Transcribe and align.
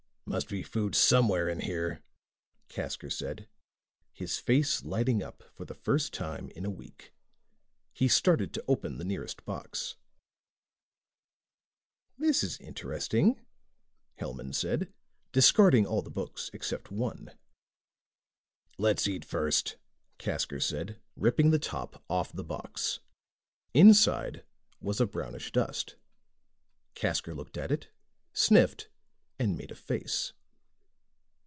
"Must 0.27 0.47
be 0.47 0.63
food 0.63 0.95
somewhere 0.95 1.49
in 1.49 1.59
here," 1.59 2.01
Casker 2.69 3.11
said, 3.11 3.49
his 4.13 4.37
face 4.37 4.81
lighting 4.85 5.21
up 5.21 5.43
for 5.51 5.65
the 5.65 5.73
first 5.75 6.13
time 6.13 6.47
in 6.51 6.63
a 6.63 6.69
week. 6.69 7.11
He 7.91 8.07
started 8.07 8.53
to 8.53 8.63
open 8.65 8.97
the 8.97 9.03
nearest 9.03 9.43
box. 9.43 9.97
"This 12.17 12.45
is 12.45 12.57
interesting," 12.61 13.41
Hellman 14.19 14.55
said, 14.55 14.93
discarding 15.33 15.85
all 15.85 16.01
the 16.01 16.09
books 16.09 16.49
except 16.53 16.91
one. 16.91 17.37
"Let's 18.77 19.09
eat 19.09 19.25
first," 19.25 19.75
Casker 20.17 20.61
said, 20.63 20.97
ripping 21.17 21.49
the 21.49 21.59
top 21.59 22.05
off 22.09 22.31
the 22.31 22.41
box. 22.45 23.01
Inside 23.73 24.45
was 24.79 25.01
a 25.01 25.05
brownish 25.07 25.51
dust. 25.51 25.97
Casker 26.95 27.35
looked 27.35 27.57
at 27.57 27.69
it, 27.71 27.89
sniffed, 28.31 28.87
and 29.39 29.57
made 29.57 29.71
a 29.71 29.75
face. 29.75 30.33